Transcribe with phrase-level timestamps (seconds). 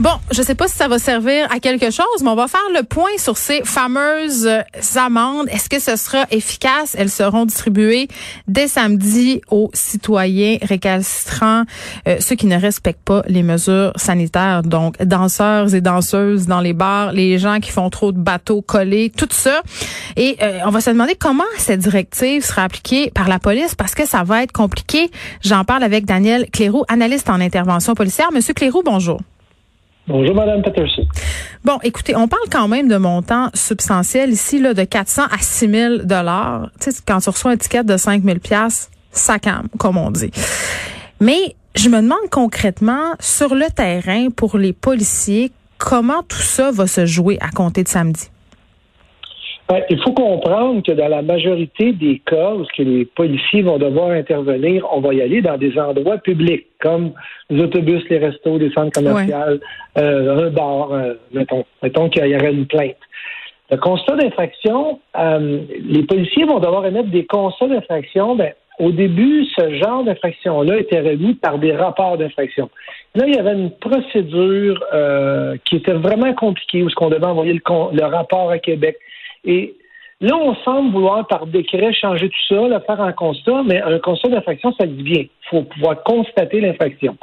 [0.00, 2.58] Bon, je sais pas si ça va servir à quelque chose, mais on va faire
[2.74, 4.48] le point sur ces fameuses
[4.96, 5.46] amendes.
[5.50, 6.96] Est-ce que ce sera efficace?
[6.96, 8.08] Elles seront distribuées
[8.48, 11.64] dès samedi aux citoyens récalcitrants,
[12.08, 16.72] euh, ceux qui ne respectent pas les mesures sanitaires, donc danseurs et danseuses dans les
[16.72, 19.60] bars, les gens qui font trop de bateaux collés, tout ça.
[20.16, 23.94] Et euh, on va se demander comment cette directive sera appliquée par la police parce
[23.94, 25.10] que ça va être compliqué.
[25.42, 28.32] J'en parle avec Daniel Cléroux, analyste en intervention policière.
[28.32, 29.20] Monsieur Cléroux, bonjour.
[30.10, 31.06] Bonjour, Madame Peterson.
[31.64, 35.70] Bon, écoutez, on parle quand même de montants substantiels ici, là, de 400 à 6
[35.70, 36.68] 000 dollars.
[36.80, 40.10] Tu sais, quand tu reçois un ticket de 5 000 pièces, ça calme, comme on
[40.10, 40.32] dit.
[41.20, 46.88] Mais je me demande concrètement, sur le terrain, pour les policiers, comment tout ça va
[46.88, 48.30] se jouer à compter de samedi?
[49.70, 54.10] Ben, il faut comprendre que dans la majorité des cas où les policiers vont devoir
[54.10, 57.12] intervenir, on va y aller dans des endroits publics, comme
[57.50, 59.60] les autobus, les restos, les centres commerciaux,
[59.96, 62.96] euh, un bar, euh, mettons, mettons qu'il y aurait une plainte.
[63.70, 68.34] Le constat d'infraction, euh, les policiers vont devoir émettre des constats d'infraction.
[68.34, 72.70] Ben, au début, ce genre d'infraction-là était remis par des rapports d'infraction.
[73.14, 74.84] Là, il y avait une procédure
[75.64, 77.60] qui était vraiment compliquée, où ce qu'on devait envoyer le,
[77.92, 78.96] le rapport à Québec
[79.44, 79.74] et
[80.20, 83.98] là, on semble vouloir par décret changer tout ça, le faire un constat, mais un
[83.98, 85.22] constat d'infraction, ça dit bien.
[85.22, 87.16] Il faut pouvoir constater l'infraction.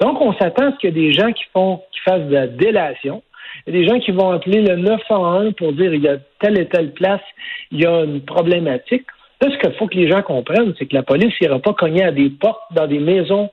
[0.00, 2.34] Donc, on s'attend à ce qu'il y ait des gens qui font, qui fassent de
[2.34, 3.22] la délation.
[3.66, 6.18] Il y a des gens qui vont appeler le 911 pour dire il y a
[6.40, 7.22] telle et telle place,
[7.70, 9.06] il y a une problématique.
[9.40, 12.04] Là, ce qu'il faut que les gens comprennent, c'est que la police n'ira pas cogner
[12.04, 13.50] à des portes dans des maisons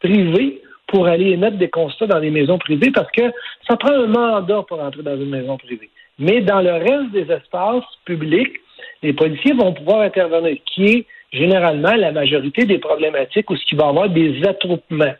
[0.00, 3.30] privées pour aller émettre des constats dans des maisons privées parce que
[3.68, 5.90] ça prend un mandat pour entrer dans une maison privée.
[6.18, 8.56] Mais dans le reste des espaces publics,
[9.02, 13.76] les policiers vont pouvoir intervenir, qui est généralement la majorité des problématiques où ce qui
[13.76, 15.14] va y avoir des attroupements.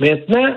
[0.00, 0.56] Maintenant,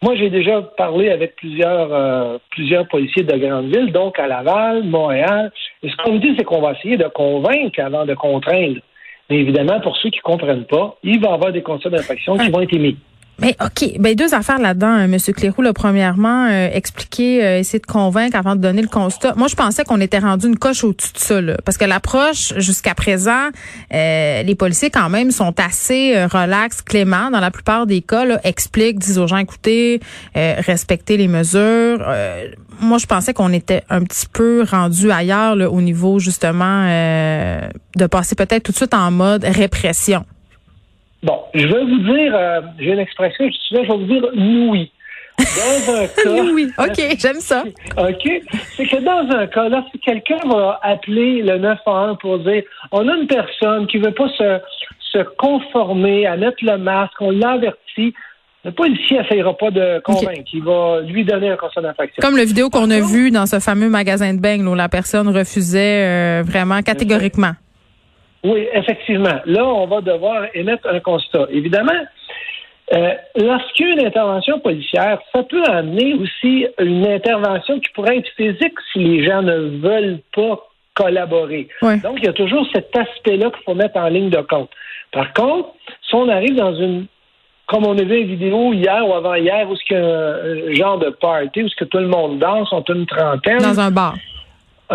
[0.00, 4.84] moi, j'ai déjà parlé avec plusieurs, euh, plusieurs policiers de grandes villes, donc à Laval,
[4.84, 5.50] Montréal.
[5.82, 8.78] Et ce qu'on me dit, c'est qu'on va essayer de convaincre avant de contraindre.
[9.28, 12.36] Mais évidemment, pour ceux qui ne comprennent pas, il va y avoir des constats d'infraction
[12.38, 12.96] qui vont être émis.
[13.40, 15.62] Mais OK, ben deux affaires là-dedans, hein, Monsieur Clérou.
[15.62, 19.34] Là, premièrement, euh, expliquer, euh, essayer de convaincre avant de donner le constat.
[19.36, 22.52] Moi, je pensais qu'on était rendu une coche au-dessus de ça, là, parce que l'approche
[22.56, 23.50] jusqu'à présent,
[23.94, 28.24] euh, les policiers quand même sont assez relax, cléments dans la plupart des cas.
[28.24, 30.00] Là, expliquent, disent aux gens, écoutez,
[30.34, 32.04] respectez les mesures.
[32.80, 38.06] moi, je pensais qu'on était un petit peu rendu ailleurs là, au niveau justement de
[38.06, 40.24] passer peut-être tout de suite en mode répression.
[41.22, 44.92] Bon, je vais vous dire, euh, j'ai une expression, je vais vous dire oui.
[45.38, 46.52] Dans un cas.
[46.52, 47.64] oui, OK, j'aime ça.
[47.96, 48.42] OK.
[48.76, 52.62] C'est que dans un cas, là, si quelqu'un va appeler le 911 pour dire
[52.92, 54.60] on a une personne qui ne veut pas se,
[55.12, 58.14] se conformer à mettre le masque, on l'avertit,
[58.64, 60.50] le policier n'essayera pas de convaincre.
[60.52, 62.20] Il va lui donner un constat d'infraction.
[62.20, 65.28] Comme le vidéo qu'on a vu dans ce fameux magasin de beignes où la personne
[65.28, 67.52] refusait euh, vraiment catégoriquement.
[68.44, 69.40] Oui, effectivement.
[69.46, 71.46] Là, on va devoir émettre un constat.
[71.50, 72.00] Évidemment,
[72.92, 78.18] euh, lorsqu'il y a une intervention policière, ça peut amener aussi une intervention qui pourrait
[78.18, 80.58] être physique si les gens ne veulent pas
[80.94, 81.68] collaborer.
[81.82, 84.70] Donc, il y a toujours cet aspect-là qu'il faut mettre en ligne de compte.
[85.12, 85.70] Par contre,
[86.08, 87.06] si on arrive dans une
[87.66, 90.74] comme on a vu une vidéo hier ou avant-hier, où ce qu'il y a un,
[90.74, 93.58] genre de party, où ce que tout le monde danse, on est une trentaine.
[93.58, 94.14] Dans un bar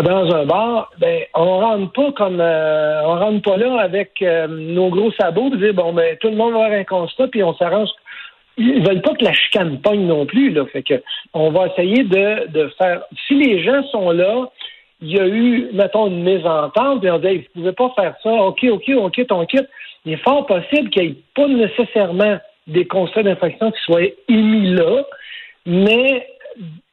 [0.02, 4.48] dans un bar, ben on rentre pas comme euh, on rentre pas là avec euh,
[4.48, 7.44] nos gros sabots de dire bon ben tout le monde va avoir un constat puis
[7.44, 7.90] on s'arrange.
[8.56, 11.02] Ils veulent pas que la chicane pogne non plus là, fait que
[11.32, 13.02] on va essayer de, de faire.
[13.26, 14.48] Si les gens sont là,
[15.00, 18.30] il y a eu mettons une mésentente et on dit vous pouvez pas faire ça,
[18.30, 19.68] ok ok on quitte on quitte.
[20.04, 24.74] Il est fort possible qu'il n'y ait pas nécessairement des constats d'infraction qui soient émis
[24.74, 25.04] là,
[25.66, 26.26] mais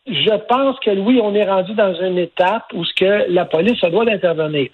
[0.08, 3.80] je pense que oui, on est rendu dans une étape où ce que la police
[3.82, 4.70] doit d'intervenir.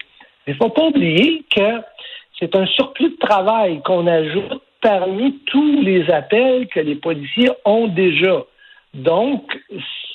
[0.46, 1.80] Mais il ne faut pas oublier que
[2.38, 7.88] c'est un surplus de travail qu'on ajoute parmi tous les appels que les policiers ont
[7.88, 8.44] déjà.
[8.94, 9.42] Donc,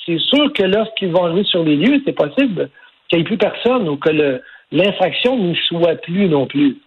[0.04, 2.70] c'est sûr que lorsqu'ils vont arriver sur les lieux, c'est possible
[3.08, 4.40] qu'il n'y ait plus personne ou que
[4.72, 6.78] l'infraction n'y soit plus non plus.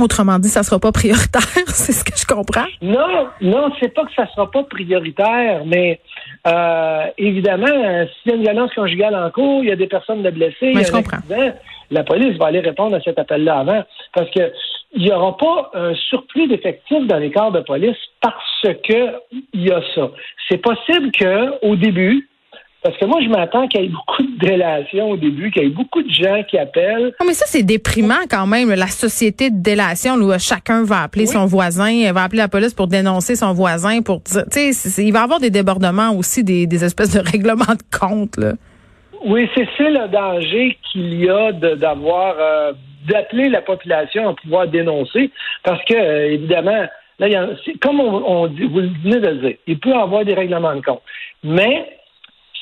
[0.00, 2.66] Autrement dit, ça sera pas prioritaire, c'est ce que je comprends.
[2.82, 6.00] Non, non, c'est pas que ça sera pas prioritaire, mais
[6.46, 10.22] euh, évidemment, s'il y a une violence conjugale en cours, il y a des personnes
[10.22, 11.52] de blessées, il y a un accident,
[11.90, 14.52] la police va aller répondre à cet appel-là avant, parce que
[14.96, 19.12] il n'y aura pas un surplus d'effectifs dans les corps de police parce que
[19.52, 20.10] il y a ça.
[20.48, 22.28] C'est possible que au début,
[22.84, 25.66] Parce que moi, je m'attends qu'il y ait beaucoup de délations au début, qu'il y
[25.66, 27.14] ait beaucoup de gens qui appellent.
[27.18, 31.24] Non, mais ça, c'est déprimant quand même, la société de délation où chacun va appeler
[31.24, 35.12] son voisin, va appeler la police pour dénoncer son voisin, pour dire, tu sais, il
[35.12, 38.52] va y avoir des débordements aussi, des, des espèces de règlements de compte, là.
[39.24, 42.72] Oui, c'est ça le danger qu'il y a d'avoir, euh,
[43.08, 45.30] d'appeler la population à pouvoir dénoncer,
[45.62, 46.84] parce que, euh, évidemment,
[47.18, 47.48] là, y a,
[47.80, 50.82] comme on, dit, vous venez de le dire, il peut y avoir des règlements de
[50.82, 51.00] compte.
[51.42, 51.88] Mais,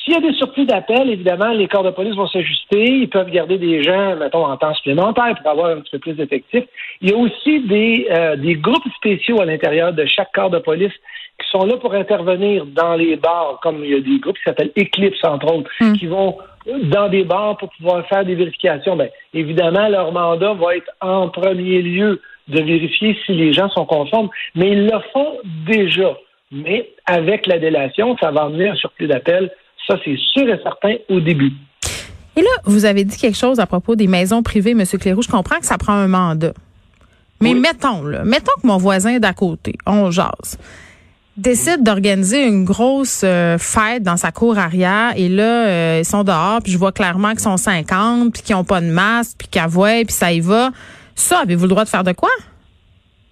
[0.02, 2.84] s'il y a des surplus d'appels, évidemment, les corps de police vont s'ajuster.
[3.02, 6.14] Ils peuvent garder des gens, mettons, en temps supplémentaire pour avoir un petit peu plus
[6.14, 6.64] d'effectifs.
[7.00, 10.58] Il y a aussi des, euh, des groupes spéciaux à l'intérieur de chaque corps de
[10.58, 10.92] police
[11.40, 14.44] qui sont là pour intervenir dans les bars, comme il y a des groupes qui
[14.44, 15.92] s'appellent Eclipse, entre autres, hmm.
[15.92, 18.96] qui vont dans des bars pour pouvoir faire des vérifications.
[18.96, 23.86] Bien, évidemment, leur mandat va être en premier lieu de vérifier si les gens sont
[23.86, 26.16] conformes, mais ils le font déjà.
[26.50, 29.50] Mais avec la délation, ça va amener un surplus d'appels
[29.86, 31.52] ça, c'est sûr et certain au début.
[32.36, 34.84] Et là, vous avez dit quelque chose à propos des maisons privées, M.
[34.98, 35.22] Cléroux.
[35.22, 36.54] Je comprends que ça prend un mandat.
[37.40, 40.58] Mais mettons, là, mettons que mon voisin d'à côté, on jase,
[41.36, 46.22] décide d'organiser une grosse euh, fête dans sa cour arrière et là, euh, ils sont
[46.22, 49.48] dehors, puis je vois clairement qu'ils sont 50, puis qu'ils n'ont pas de masque, puis
[49.48, 50.70] qu'ils puis ça y va.
[51.16, 52.30] Ça, avez-vous le droit de faire de quoi?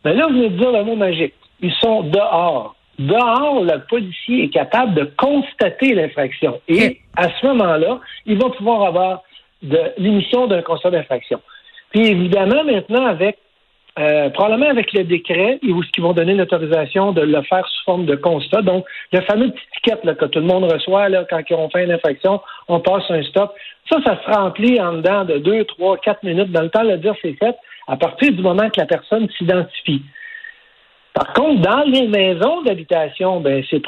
[0.02, 1.34] Ben là, vous venez de dire le mot magique.
[1.60, 2.74] Ils sont dehors.
[3.00, 6.60] Dehors, le policier est capable de constater l'infraction.
[6.68, 9.22] Et à ce moment-là, il va pouvoir avoir
[9.62, 11.40] de l'émission d'un constat d'infraction.
[11.92, 13.38] Puis évidemment, maintenant, avec
[13.98, 18.04] euh, probablement avec le décret, ils, qui vont donner l'autorisation de le faire sous forme
[18.04, 18.60] de constat.
[18.60, 21.84] Donc, le fameux petit ticket que tout le monde reçoit là, quand ils ont fait
[21.84, 23.54] une infraction, on passe un stop.
[23.90, 26.52] Ça, ça se remplit en dedans de deux, trois, quatre minutes.
[26.52, 27.56] Dans le temps de le dire, c'est fait
[27.88, 30.02] à partir du moment que la personne s'identifie.
[31.20, 33.80] Par contre, dans les maisons d'habitation, ben, c'est,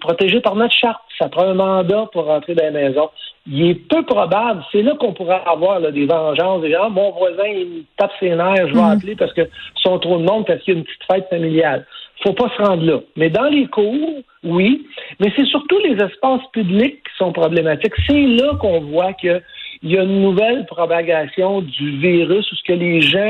[0.00, 1.00] protégé par notre charte.
[1.16, 3.10] Ça prend un mandat pour rentrer dans les maisons.
[3.46, 6.62] Il est peu probable, c'est là qu'on pourrait avoir des vengeances.
[6.62, 8.90] Des gens, mon voisin, il me tape ses nerfs, je vais mhm.
[8.90, 9.42] appeler parce que
[9.76, 11.86] sont trop de monde parce qu'il y a une petite fête familiale.
[12.24, 12.98] Faut pas se rendre là.
[13.14, 14.84] Mais dans les cours, oui.
[15.20, 17.94] Mais c'est surtout les espaces publics qui sont problématiques.
[18.08, 19.40] C'est là qu'on voit qu'il
[19.84, 23.28] y a une nouvelle propagation du virus où ce que les gens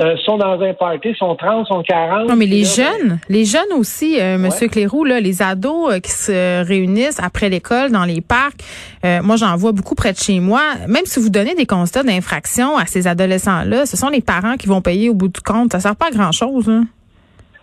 [0.00, 2.28] euh, sont dans un party, sont 30, sont 40.
[2.28, 6.12] Non, mais les jeunes, les jeunes aussi, euh, Monsieur Clérou, là, les ados euh, qui
[6.12, 8.60] se réunissent après l'école dans les parcs.
[9.04, 10.60] Euh, moi, j'en vois beaucoup près de chez moi.
[10.86, 14.68] Même si vous donnez des constats d'infraction à ces adolescents-là, ce sont les parents qui
[14.68, 15.72] vont payer au bout du compte.
[15.72, 16.68] Ça sert pas à grand-chose.
[16.68, 16.84] Hein?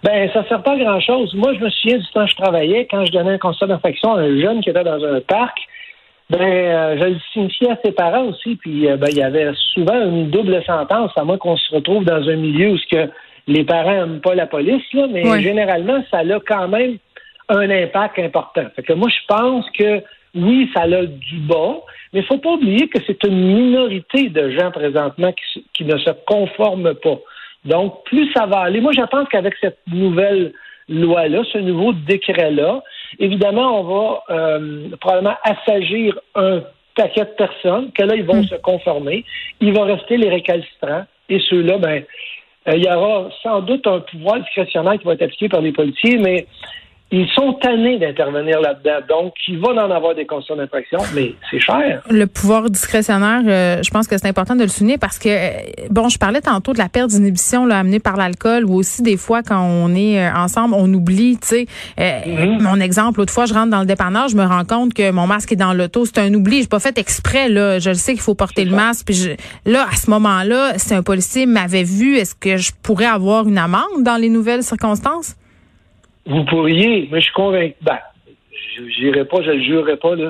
[0.03, 1.33] Ben, ça sert pas à grand-chose.
[1.35, 4.13] Moi, je me souviens du temps que je travaillais, quand je donnais un constat d'infraction
[4.13, 5.57] à un jeune qui était dans un parc,
[6.29, 9.51] ben, euh, je le signifiais à ses parents aussi, puis euh, ben, il y avait
[9.73, 13.11] souvent une double sentence, à moins qu'on se retrouve dans un milieu où ce que
[13.47, 16.97] les parents n'aiment pas la police, là, mais généralement, ça a quand même
[17.49, 18.65] un impact important.
[18.75, 20.01] Fait que moi, je pense que
[20.33, 21.77] oui, ça a du bas,
[22.11, 25.97] mais il faut pas oublier que c'est une minorité de gens présentement qui, qui ne
[25.97, 27.19] se conforment pas.
[27.65, 28.81] Donc, plus ça va aller.
[28.81, 30.53] Moi, je pense qu'avec cette nouvelle
[30.89, 32.81] loi-là, ce nouveau décret-là,
[33.19, 36.61] Évidemment, on va euh, probablement assagir un
[36.95, 38.47] paquet de personnes, que là, ils vont hmm.
[38.47, 39.25] se conformer.
[39.59, 41.05] Il va rester les récalcitrants.
[41.29, 42.03] Et ceux-là, ben,
[42.67, 45.71] euh, il y aura sans doute un pouvoir discrétionnaire qui va être appliqué par les
[45.71, 46.47] policiers, mais
[47.17, 49.05] ils sont tannés d'intervenir là-dedans.
[49.07, 52.01] Donc, il va en avoir des constats d'infraction, mais c'est cher.
[52.09, 55.87] Le pouvoir discrétionnaire, euh, je pense que c'est important de le souligner parce que, euh,
[55.89, 59.43] bon, je parlais tantôt de la perte d'inhibition amenée par l'alcool ou aussi des fois
[59.43, 61.67] quand on est euh, ensemble, on oublie, tu sais.
[61.97, 62.61] Mm-hmm.
[62.61, 65.25] Mon exemple, l'autre fois, je rentre dans le dépanneur, je me rends compte que mon
[65.25, 66.05] masque est dans l'auto.
[66.05, 66.63] C'est un oubli.
[66.63, 67.79] Je pas fait exprès, là.
[67.79, 69.05] Je le sais qu'il faut porter le masque.
[69.05, 73.47] Puis là, à ce moment-là, si un policier m'avait vu, est-ce que je pourrais avoir
[73.47, 75.35] une amende dans les nouvelles circonstances?
[76.25, 77.75] Vous pourriez, mais je suis convaincu.
[77.81, 77.99] Ben,
[78.75, 80.29] je n'irai pas, je ne le jurerai pas, là,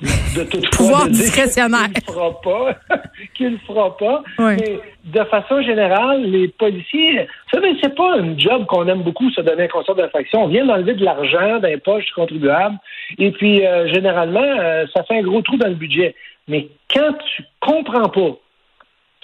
[0.00, 1.88] de toute Pouvoir discrétionnaire.
[1.92, 2.96] Qu'il ne fera pas.
[3.34, 4.22] qu'il ne fera pas.
[4.38, 9.30] Mais de façon générale, les policiers, vous savez, c'est pas un job qu'on aime beaucoup,
[9.30, 10.44] se donner un constat d'infraction.
[10.44, 12.76] On vient d'enlever de l'argent dans les poches du contribuable.
[13.18, 16.14] Et puis, euh, généralement, euh, ça fait un gros trou dans le budget.
[16.48, 18.36] Mais quand tu comprends pas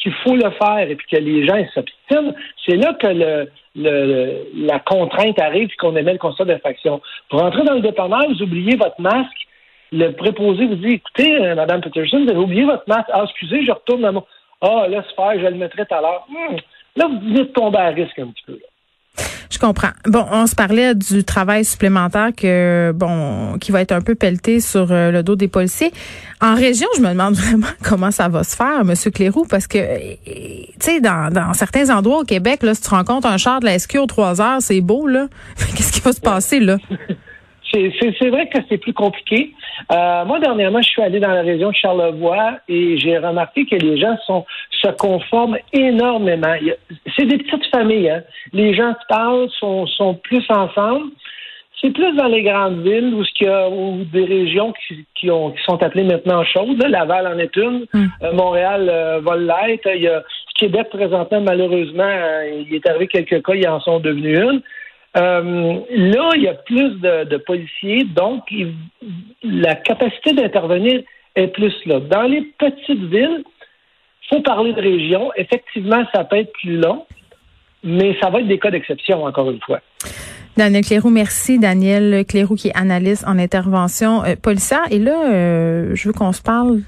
[0.06, 2.32] qu'il faut le faire et puis que les gens s'obstinent,
[2.64, 3.50] c'est là que le,
[4.54, 7.00] la contrainte arrive et qu'on émet le constat d'infraction.
[7.28, 9.48] Pour entrer dans le dépanneur, vous oubliez votre masque.
[9.92, 13.10] Le préposé vous dit écoutez, euh, Mme Peterson, vous avez oublié votre masque.
[13.12, 14.24] Ah, excusez, je retourne dans mon.
[14.60, 16.26] Ah, laisse faire, je le mettrai tout à l'heure.
[16.28, 16.56] Hmm.
[16.96, 18.58] Là, vous venez de tomber à risque un petit peu.
[19.50, 19.90] Je comprends.
[20.06, 24.60] Bon, on se parlait du travail supplémentaire que bon qui va être un peu pelleté
[24.60, 25.92] sur euh, le dos des policiers.
[26.40, 29.78] En région, je me demande vraiment comment ça va se faire, Monsieur Clérou, parce que
[29.78, 33.66] tu sais, dans, dans certains endroits au Québec, là, si tu rencontres un char de
[33.66, 35.28] la SQ aux trois heures, c'est beau là.
[35.74, 36.76] Qu'est-ce qui va se passer là?
[37.72, 39.52] c'est vrai que c'est plus compliqué.
[39.92, 43.76] Euh, moi, dernièrement, je suis allé dans la région de Charlevoix et j'ai remarqué que
[43.76, 44.44] les gens sont
[44.82, 46.54] se conforment énormément.
[47.16, 48.10] C'est des petites familles.
[48.10, 48.22] Hein.
[48.52, 51.10] Les gens se parlent, sont, sont plus ensemble.
[51.80, 53.68] C'est plus dans les grandes villes où, il y a,
[54.12, 54.72] des régions
[55.14, 56.82] qui, ont, qui sont appelées maintenant chaudes.
[56.82, 57.86] Laval en est une.
[57.92, 58.06] Hmm.
[58.22, 59.88] Euh, Montréal euh, va l'être.
[59.94, 60.22] Il y a
[60.58, 64.62] Québec présentement, malheureusement, euh, il est arrivé quelques cas, ils en sont devenus une.
[65.20, 68.42] Là, il y a plus de, policiers, donc
[69.42, 71.02] la capacité d'intervenir
[71.34, 72.00] est plus là.
[72.00, 73.44] Dans les petites villes,
[74.22, 75.30] il faut parler de région.
[75.36, 77.06] Effectivement, ça peut être plus long,
[77.82, 79.80] mais ça va être des cas d'exception, encore une fois.
[80.56, 81.58] Daniel Cléroux, merci.
[81.58, 84.84] Daniel Cléroux qui est analyste en intervention euh, policière.
[84.90, 86.80] Et là, euh, je veux qu'on se parle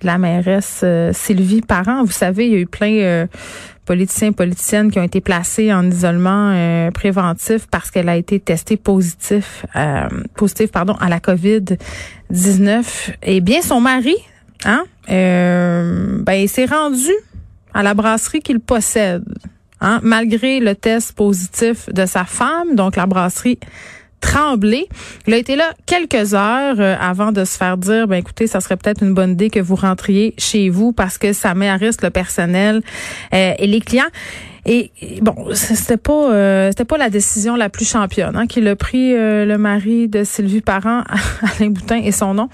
[0.00, 2.04] de la mairesse euh, Sylvie Parent.
[2.04, 3.26] Vous savez, il y a eu plein euh,
[3.84, 8.76] politiciens et politiciennes qui ont été placés en isolement préventif parce qu'elle a été testée
[8.76, 9.64] positif,
[10.36, 12.84] positif pardon, à la COVID-19.
[13.22, 14.14] Et bien, son mari,
[14.66, 17.12] hein, ben, il s'est rendu
[17.72, 19.24] à la brasserie qu'il possède.
[19.80, 23.60] Hein, malgré le test positif de sa femme, donc la brasserie
[24.20, 24.86] Tremblay.
[25.26, 28.60] Il a été là quelques heures euh, avant de se faire dire, ben écoutez, ça
[28.60, 31.76] serait peut-être une bonne idée que vous rentriez chez vous parce que ça met à
[31.76, 32.82] risque le personnel
[33.34, 34.10] euh, et les clients.
[34.66, 34.90] Et
[35.22, 39.14] bon, c'était pas euh, c'était pas la décision la plus championne hein, qu'il a pris
[39.14, 41.04] le mari de Sylvie Parent,
[41.58, 42.48] Alain Boutin et son nom.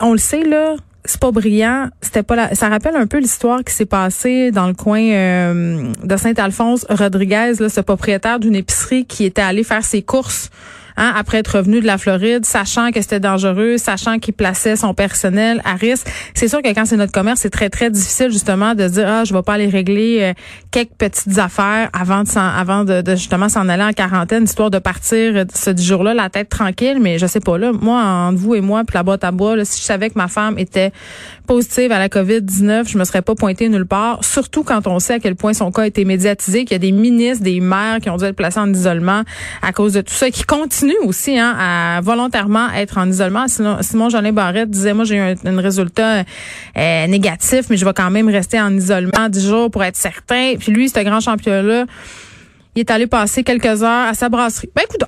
[0.00, 0.76] On le sait là,
[1.10, 1.88] c'est pas brillant.
[2.02, 2.54] C'était pas la...
[2.54, 6.86] Ça rappelle un peu l'histoire qui s'est passée dans le coin euh, de Saint-Alphonse.
[6.90, 10.50] Rodriguez, là, ce propriétaire d'une épicerie qui était allé faire ses courses
[10.98, 14.94] Hein, après être revenu de la Floride, sachant que c'était dangereux, sachant qu'il plaçait son
[14.94, 16.08] personnel à risque.
[16.34, 19.22] C'est sûr que quand c'est notre commerce, c'est très très difficile justement de dire ah
[19.22, 20.32] je vais pas aller régler euh,
[20.72, 25.44] quelques petites affaires avant de avant de, justement s'en aller en quarantaine, histoire de partir
[25.54, 26.98] ce jour-là la tête tranquille.
[27.00, 29.54] Mais je sais pas là, moi entre vous et moi puis la boîte à bois,
[29.54, 30.90] là, si je savais que ma femme était
[31.48, 34.22] positive à la COVID-19, je me serais pas pointée nulle part.
[34.22, 36.78] Surtout quand on sait à quel point son cas a été médiatisé, qu'il y a
[36.78, 39.22] des ministres, des maires qui ont dû être placés en isolement
[39.62, 43.48] à cause de tout ça, qui continuent aussi hein, à volontairement être en isolement.
[43.48, 46.24] Sinon, Simon Jolin Barrette disait, moi j'ai eu un, résultat
[46.76, 50.54] euh, négatif, mais je vais quand même rester en isolement 10 jours pour être certain.
[50.58, 51.86] Puis lui, ce grand champion-là,
[52.76, 54.68] il est allé passer quelques heures à sa brasserie.
[54.76, 55.02] Ben écoute,